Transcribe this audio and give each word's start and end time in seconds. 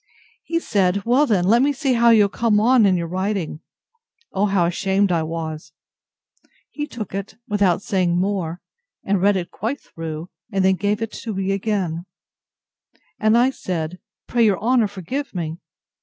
He 0.43 0.59
said, 0.59 1.03
Well 1.05 1.27
then, 1.27 1.43
let 1.45 1.61
me 1.61 1.71
see 1.71 1.93
how 1.93 2.09
you 2.09 2.25
are 2.25 2.29
come 2.29 2.59
on 2.59 2.87
in 2.87 2.97
your 2.97 3.05
writing! 3.05 3.59
O 4.31 4.47
how 4.47 4.65
ashamed 4.65 5.11
I 5.11 5.21
was!—He 5.21 6.87
took 6.87 7.13
it, 7.13 7.35
without 7.47 7.83
saying 7.83 8.17
more, 8.17 8.61
and 9.03 9.21
read 9.21 9.35
it 9.37 9.51
quite 9.51 9.79
through, 9.79 10.31
and 10.51 10.65
then 10.65 10.73
gave 10.73 11.03
it 11.03 11.23
me 11.27 11.51
again;—and 11.51 13.37
I 13.37 13.51
said, 13.51 13.99
Pray 14.25 14.43
your 14.43 14.59
honour 14.59 14.87
forgive 14.87 15.35
me! 15.35 15.59